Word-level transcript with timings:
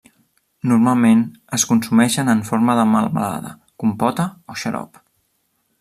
Normalment 0.69 1.21
es 1.57 1.65
consumeixen 1.73 2.33
en 2.35 2.41
forma 2.49 2.77
de 2.81 2.89
melmelada, 2.95 3.53
compota 3.85 4.31
o 4.55 4.61
xarop. 4.63 5.01